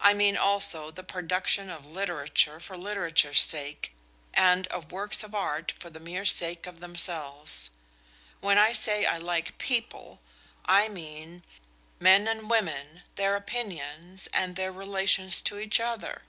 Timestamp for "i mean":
0.00-0.36, 10.64-11.44